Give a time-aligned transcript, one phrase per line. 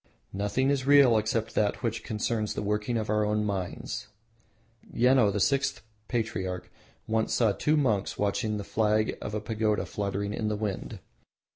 [0.33, 4.07] Nothing is real except that which concerns the working of our own minds.
[4.91, 6.71] Yeno, the sixth patriarch,
[7.05, 10.97] once saw two monks watching the flag of a pagoda fluttering in the wind.